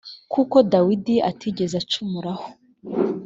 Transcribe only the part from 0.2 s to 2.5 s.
kuko dawidi atigeze agucumuraho